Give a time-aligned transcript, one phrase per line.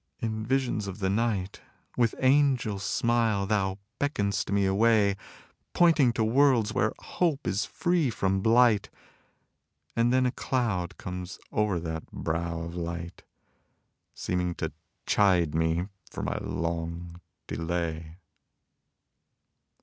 [0.17, 1.61] In visions of the night
[1.95, 5.15] With angel smile thou beckon'st me away,
[5.75, 8.89] Pointing to worlds where hope is free from blight;
[9.95, 13.21] And then a cloud comes o'er that brow of light,
[14.15, 14.71] Seeming to
[15.05, 18.17] chide me for my long delay.